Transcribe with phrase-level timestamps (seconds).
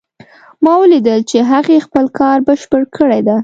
[0.63, 3.35] ما ولیدل چې هغې خپل کار بشپړ کړی ده